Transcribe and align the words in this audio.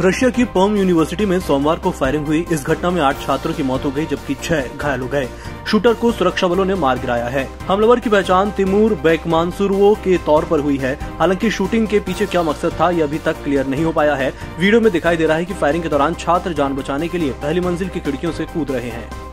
Russia 0.00 0.30
की 0.30 0.44
पर्म 0.44 0.76
university 0.76 1.26
में 1.26 1.40
सोमवार 1.40 1.78
को 1.78 1.90
फायरिंग 1.90 2.26
हुई। 2.26 2.44
इस 2.52 2.64
घटना 2.66 2.90
में 2.90 3.00
आठ 3.02 3.20
छात्रों 3.20 3.54
की 3.54 3.62
मौत 3.62 3.84
हो 3.84 3.90
गई, 3.90 4.06
जबकि 4.06 4.34
छह 4.34 4.76
घायल 4.76 5.00
हो 5.00 5.08
गए। 5.08 5.28
शूटर 5.66 5.94
को 5.94 6.12
सुरक्षा 6.12 6.48
बलों 6.48 6.64
ने 6.64 6.74
मार 6.74 6.98
गिराया 6.98 7.26
है। 7.26 7.48
हमलावर 7.68 8.00
की 8.00 8.10
पहचान 8.10 8.50
तिमूर 8.50 8.94
बैकमानसुरवो 8.94 9.94
के 9.94 10.18
तौर 10.18 10.44
पर 10.44 10.60
हुई 10.60 10.76
है। 10.76 10.98
हालाँकि 11.18 11.50
शूटिंग 11.50 11.86
के 11.86 12.00
पीछे 12.00 12.26
क्या 12.26 12.42
मकसद 12.42 12.72
था, 12.80 12.90
यह 12.90 13.04
अभी 13.04 13.18
तक 13.18 13.42
क्लियर 13.44 13.66
नहीं 13.66 13.84
हो 13.84 13.92
पाया 13.92 14.14
है। 14.14 14.32
वीडियो 14.58 14.80
में 14.80 14.92
दिखाई 14.92 15.16
दे 15.16 15.26
रहा 15.26 15.36
है 15.36 15.44
कि 15.44 15.54
फायरिंग 15.54 15.82
के 15.82 15.88
दौरान 15.88 16.14
छात्र 16.14 16.52
जान 16.52 16.76
बचाने 16.76 17.08
के 17.08 17.18
लिए 17.18 17.32
पहली 17.32 17.60
मंजिल 17.60 17.88
की 17.88 18.00
खिड़कियों 18.00 18.32
से 18.32 18.44
कूद 18.44 18.70
रहे 18.70 18.90
हैं। 18.90 19.27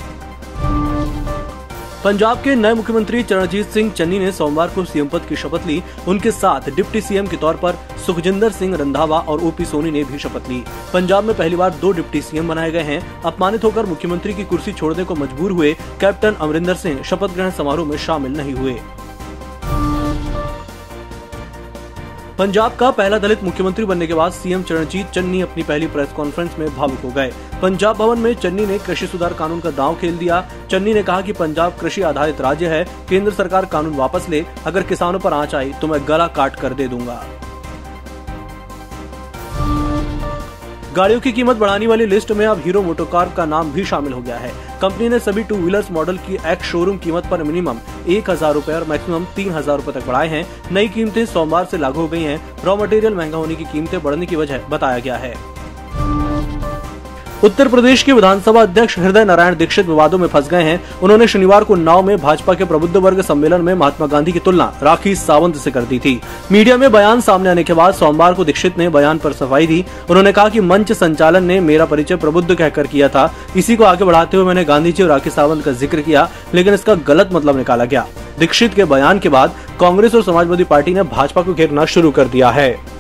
पंजाब 2.06 2.42
के 2.42 2.54
नए 2.56 2.74
मुख्यमंत्री 2.74 3.22
चरणजीत 3.24 3.68
सिंह 3.68 3.90
चन्नी 3.92 4.18
ने 4.20 4.32
सोमवार 4.32 4.68
को 4.70 4.84
सीएम 4.86 5.08
पद 5.08 5.22
की 5.30 5.36
शपथ 5.36 5.66
ली। 5.68 5.82
उनके 6.08 6.32
साथ 6.32 6.70
डिप्टी 6.76 7.02
सीएम 7.02 7.28
के 7.28 7.38
तौर 7.38 7.56
पर 7.56 7.78
सुखजिंदर 8.06 8.52
सिंह 8.52 8.76
रंधावा 8.76 9.20
और 9.20 9.44
ओपी 9.44 9.66
सोनी 9.66 9.92
ने 9.92 10.04
भी 10.04 10.20
शपथ 10.20 10.50
ली। 10.50 10.64
पंजाब 10.94 11.24
में 11.24 11.36
पहली 11.38 11.56
बार 11.56 11.70
दो 11.82 11.92
डिप्टी 11.92 12.22
सीएम 12.22 12.48
बनाए 12.48 12.72
गए 12.72 12.84
हैं। 12.84 13.02
अपमानित 13.22 13.64
होकर 13.64 13.86
मुख्यमंत्री 13.86 14.34
की 14.34 14.44
कुर्सी 14.44 14.74
छोड़ने 14.74 15.04
को 15.04 15.16
मजबूर 15.16 15.52
हुए 15.52 15.74
कैप्टन 16.02 16.36
अमरिंदर 16.42 16.76
सिंह। 16.76 17.02
शपथ 17.04 17.34
ग्रहण 17.34 17.52
समारोह 17.52 17.88
में 17.88 17.98
शामिल 17.98 18.38
नहीं 18.38 18.54
हुए। 18.54 18.80
पंजाब 22.40 22.76
का 22.76 22.90
पहला 22.92 23.18
दलित 23.18 23.44
मुख्यमंत्री 23.44 23.84
बनने 23.86 24.08
के 24.08 24.14
बाद 24.14 24.32
सीएम 24.32 24.64
चरणजीत 24.64 25.10
चन्नी 25.10 25.42
अपनी 25.42 25.64
पहली 25.64 25.88
प्रेस 25.88 26.10
कॉन्फ्रेंस 26.12 26.56
में 26.60 26.68
भावुक 26.76 27.00
हो 27.00 27.10
गए। 27.10 27.32
पंजाब 27.62 27.98
भवन 27.98 28.20
में 28.20 28.34
चन्नी 28.36 28.66
ने 28.66 28.80
कृषि 28.80 29.08
सुधार 29.08 29.34
कानून 29.34 29.60
का 29.60 29.72
दांव 29.72 29.96
खेल 29.96 30.18
दिया। 30.18 30.44
चन्नी 30.72 30.94
ने 30.94 31.04
कहा 31.04 31.22
कि 31.22 31.34
पंजाब 31.34 31.78
कृषि 31.82 32.02
आधारित 32.02 32.42
राज्य 32.42 32.68
है, 32.68 32.84
केंद्र 33.10 33.32
सरकार 33.32 33.66
कानून 33.66 33.96
वापस 33.96 34.30
ले, 34.30 34.44
अगर 34.66 34.84
किसानों 34.84 35.20
पर 35.20 35.34
आँच 35.34 35.56
आई 35.56 35.74
तो 35.82 35.88
मैं 35.88 36.02
गला 36.08 36.28
काट 36.30 36.56
कर 36.56 36.74
दे 36.74 36.88
दूँगा। 36.88 37.24
गाड़ियों 40.96 41.20
की 41.22 41.32
कीमत 41.32 41.58
बढ़ाने 41.58 41.88
वाली 41.88 42.06
लिस्ट 42.06 42.32
में 42.32 42.46
अब 42.48 42.62
हीरो 42.66 42.82
मोटोकार 42.82 43.34
का 43.38 43.46
नाम 43.46 43.72
भी 43.72 43.86
शामिल 43.86 44.14
हो 44.14 44.22
गया 44.22 44.38
है। 44.38 44.52
कंपनी 44.82 45.10
ने 45.10 45.20
सभी 45.22 45.44
टू 45.44 45.56
व्हीलर्स 45.56 45.92
मॉडल 45.92 46.18
की 46.20 46.38
एक्स 46.46 46.72
शोरूम 46.72 46.98
कीमत 46.98 47.26
पर 47.26 47.44
मिनिमम 47.44 47.80
एक 48.08 48.30
हज़ार 48.30 48.54
रूपए 48.54 48.74
और 48.74 48.84
मैक्सिमम 48.84 49.26
तीन 49.36 49.52
हज़ार 49.52 49.78
रूपए 49.78 50.00
तक 50.00 50.08
बढ़ाए 50.08 50.28
हैं। 50.28 50.46
नई 50.72 50.88
कीमतें 50.88 51.26
सोमवार 51.26 51.66
से 51.66 51.78
लागू 51.78 52.02
हो 52.02 52.08
गई 52.08 52.24
हैं। 52.24 52.40
रॉ 52.66 52.76
मटेरियल 52.78 53.16
महँगा 53.16 53.38
होने 53.38 53.56
की 53.56 53.66
कीमतें 53.66 54.02
बढ़ने 54.04 54.26
की 54.26 54.36
वजह 54.36 54.68
बताया 54.70 55.00
गया 55.00 55.18
है। 55.18 55.34
उत्तर 57.46 57.68
प्रदेश 57.68 58.02
के 58.04 58.14
विधानसभा 58.14 58.62
अध्यक्ष 58.62 58.98
हृदय 59.00 59.24
नारायण 59.26 59.56
दीक्षित 59.56 59.88
विवादों 59.88 60.18
में 60.18 60.28
फंस 60.28 60.48
गए 60.50 60.62
हैं। 60.64 61.00
उन्होंने 61.04 61.28
शनिवार 61.28 61.64
को 61.64 61.76
नाव 61.76 62.02
में 62.04 62.18
भाजपा 62.18 62.54
के 62.54 62.66
प्रबुद्ध 62.66 62.96
वर्ग 62.96 63.22
सम्मेलन 63.22 63.62
में 63.62 63.74
महात्मा 63.74 64.08
गांधी 64.08 64.32
की 64.32 64.40
तुलना 64.40 64.66
राखी 64.84 65.14
सावंत 65.16 65.56
से 65.56 65.72
कर 65.72 65.84
दी 65.84 66.00
थी। 66.00 66.20
मीडिया 66.52 66.78
में 66.78 66.92
बयान 66.92 67.22
सामने 67.22 67.50
आने 67.50 67.64
के 67.64 67.74
बाद 67.74 67.94
सोमवार 67.94 68.34
को 68.34 68.46
दीक्षित 68.46 68.78
ने 68.78 68.88
बयान 68.90 69.18
पर 69.18 69.34
सफ़ाई 69.34 69.68
दी। 69.68 69.84
उन्होंने 70.10 70.32
कहा 70.32 70.50
कि 70.50 70.62
मंच 70.62 70.92
संचालन 70.94 71.44
ने 71.44 71.60
मेरा 71.60 71.86
परिचय 71.86 72.16
प्रबुद्ध 72.16 72.54
कहकर 72.54 72.88
किया 72.88 73.10
था। 73.10 73.30
इसी 73.56 73.76
को 73.76 73.84
आगे 73.84 74.06
बढ़ाते 74.06 74.38
हुए 74.38 74.46
मैंने 74.46 74.64
गांधी 74.66 74.92
जी 74.92 75.04
और 75.04 75.10
राखी 75.10 75.30
सावंत 75.30 75.64
का 75.66 75.72
ज़िक्र 75.74 76.02
किया, 76.02 76.28
लेकिन 76.54 76.74
इसका 76.74 76.96
गलत 77.08 77.30
मतलब 77.34 77.58
निकाला 77.58 77.86
गया। 77.86 78.06
दीक्षित 78.40 78.74
के 78.74 78.86
बयान 78.86 79.20
के 79.20 79.30
बाद 79.30 79.56
कांग्रेस 79.80 80.16
और 80.16 80.24
समाजवादी 80.24 80.64
पार्टी 80.66 80.94
ने 80.94 81.04
भाजपा 81.06 81.42
को 81.42 81.54
घेरना 81.54 81.86
शुरू 81.88 82.12
कर 82.12 82.28
दिया 82.28 82.50
है। 82.50 82.95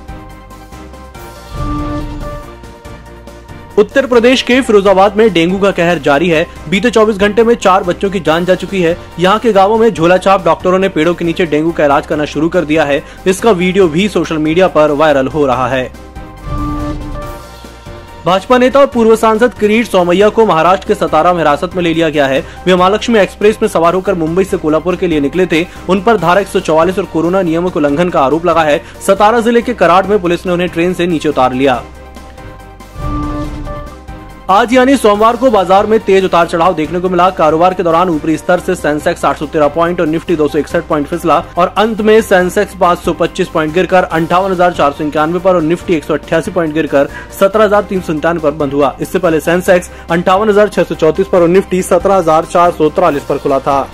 उत्तर 3.77 4.05
प्रदेश 4.05 4.41
के 4.41 4.59
फिरोजाबाद 4.61 5.17
में 5.17 5.31
डेंगू 5.33 5.57
का 5.59 5.71
कहर 5.71 5.99
जारी 5.99 6.29
है। 6.29 6.45
बीते 6.69 6.89
24 6.89 7.17
घंटे 7.17 7.43
में 7.43 7.53
चार 7.55 7.83
बच्चों 7.83 8.09
की 8.09 8.19
जान 8.19 8.45
जा 8.45 8.55
चुकी 8.55 8.81
है। 8.81 8.95
यहाँ 9.19 9.39
के 9.39 9.51
गाँवों 9.53 9.77
में 9.77 9.89
झोला 9.89 10.17
छाप 10.17 10.45
डॉक्टरों 10.45 10.79
ने 10.79 10.89
पेड़ों 10.89 11.13
के 11.13 11.25
नीचे 11.25 11.45
डेंगू 11.45 11.71
का 11.71 11.85
इलाज 11.85 12.05
करना 12.07 12.25
शुरू 12.25 12.49
कर 12.49 12.65
दिया 12.65 12.83
है। 12.83 13.03
इसका 13.27 13.51
वीडियो 13.53 13.87
भी 13.87 14.07
सोशल 14.09 14.37
मीडिया 14.37 14.67
पर 14.67 14.91
वायरल 14.91 15.27
हो 15.27 15.45
रहा 15.45 15.67
है। 15.67 15.89
भाजपा 18.25 18.57
नेता 18.57 18.79
और 18.79 18.85
पूर्व 18.85 19.15
सांसद 19.15 19.53
किरीट 19.53 19.87
सोमैया 19.87 20.29
को 20.29 20.45
महाराष्ट्र 20.45 20.87
के 20.87 20.95
सतारा 20.95 21.33
में 21.33 21.39
हिरासत 21.39 21.75
में 21.75 21.81
ले 21.83 21.93
लिया 21.93 22.09
गया 22.09 22.27
है। 22.27 22.39
वे 22.65 22.75
महालक्ष्मी 22.75 23.19
एक्सप्रेस 23.19 23.57
में 23.61 23.67
सवार 23.69 23.93
होकर 23.93 24.13
मुंबई 24.13 24.43
से 24.43 24.57
कोल्हापुर 24.57 24.95
के 24.95 25.07
लिए 25.07 25.19
निकले 25.19 25.45
थे। 25.45 25.65
उन 25.89 26.01
पर 26.01 26.17
धारा 26.17 26.41
144 26.41 26.99
और 26.99 27.05
कोरोना 27.05 27.41
नियमों 27.41 27.69
के 27.69 27.79
उल्लंघन 27.79 28.09
का 28.09 28.21
आरोप 28.21 28.45
लगा 28.45 28.63
है। 28.63 28.81
सतारा 29.07 29.39
ज़िले 29.39 29.61
के 29.61 29.73
कराड़ 29.73 30.05
में 30.07 30.19
पुलिस 30.21 30.45
ने 30.45 30.53
उन्हें 30.53 30.69
ट्रेन 30.69 30.93
से 30.93 31.07
नीचे 31.07 31.29
उतार 31.29 31.53
लिया। 31.53 31.83
आज 34.49 34.73
यानी 34.73 34.95
सोमवार 34.97 35.35
को 35.35 35.49
बाज़ार 35.51 35.85
में 35.85 35.99
तेज 35.99 36.25
उतार 36.25 36.47
चढ़ाव 36.47 36.73
देखने 36.75 36.99
को 36.99 37.09
मिला। 37.09 37.29
कारोबार 37.29 37.73
के 37.73 37.83
दौरान 37.83 38.09
ऊपरी 38.09 38.35
स्तर 38.37 38.59
से 38.59 38.75
सेंसेक्स 38.75 39.25
आठ 39.25 39.41
पॉइंट 39.75 40.01
और 40.01 40.07
निफ्टी 40.07 40.35
दो 40.35 40.47
पॉइंट 40.67 41.07
फिसला 41.07 41.39
और 41.57 41.73
अंत 41.77 42.01
में 42.01 42.21
सेंसेक्स 42.21 42.75
525 42.81 43.47
पॉइंट 43.53 43.73
गिरकर 43.73 44.03
अंठावन 44.03 44.51
हज़ार 44.51 44.73
चार 44.73 44.91
सौ 44.91 45.03
इक्यानवे 45.03 45.39
पर 45.39 45.55
और 45.55 45.61
निफ्टी 45.63 45.95
एक 45.95 46.03
पॉइंट 46.49 46.73
गिरकर 46.73 47.09
सत्रह 47.39 47.63
हज़ार 47.63 47.83
तीन 47.83 48.01
सौ 48.01 48.13
पर 48.39 48.51
बंद 48.53 48.73
हुआ। 48.73 48.95
इससे 49.01 49.19
पहले 49.19 49.39
सेंसेक्स 49.39 49.91
अंठावन 50.11 50.49
हज़ार 50.49 50.69
छह 50.69 50.83
सौ 50.83 50.95
चौतीस 50.95 51.27
पर 51.27 51.41
और 51.41 51.47
निफ्टी 51.49 51.81
सत्रह 51.83 52.15
हज़ार 52.15 52.45
चार 52.45 52.71
सौ 52.71 52.89
पर 52.99 53.37
खुला 53.37 53.59
था। 53.59 53.87